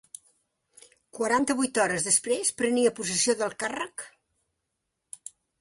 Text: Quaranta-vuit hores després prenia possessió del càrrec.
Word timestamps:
Quaranta-vuit 1.17 1.77
hores 1.83 2.07
després 2.09 2.51
prenia 2.63 2.95
possessió 3.01 3.39
del 3.43 3.55
càrrec. 3.65 4.11